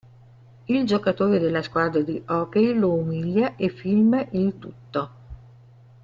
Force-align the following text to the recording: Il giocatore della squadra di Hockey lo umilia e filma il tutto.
Il 0.67 0.87
giocatore 0.87 1.37
della 1.37 1.61
squadra 1.61 2.01
di 2.01 2.19
Hockey 2.25 2.73
lo 2.73 2.91
umilia 2.91 3.55
e 3.55 3.69
filma 3.69 4.25
il 4.31 4.57
tutto. 4.57 5.11